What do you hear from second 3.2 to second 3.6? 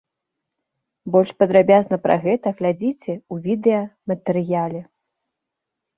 у